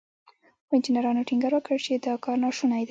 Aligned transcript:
خو 0.65 0.71
انجنيرانو 0.77 1.27
ټينګار 1.29 1.51
وکړ 1.55 1.77
چې 1.85 1.91
دا 2.03 2.13
کار 2.23 2.37
ناشونی 2.43 2.77
دی. 2.79 2.79